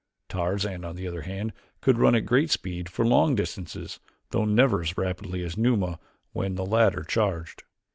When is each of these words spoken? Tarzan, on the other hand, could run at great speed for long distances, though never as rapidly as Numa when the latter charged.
Tarzan, 0.29 0.83
on 0.83 0.95
the 0.95 1.07
other 1.07 1.21
hand, 1.21 1.53
could 1.79 1.99
run 1.99 2.15
at 2.15 2.25
great 2.25 2.49
speed 2.49 2.89
for 2.89 3.05
long 3.05 3.35
distances, 3.35 3.99
though 4.31 4.45
never 4.45 4.81
as 4.81 4.97
rapidly 4.97 5.43
as 5.43 5.57
Numa 5.59 5.99
when 6.33 6.55
the 6.55 6.65
latter 6.65 7.03
charged. 7.03 7.61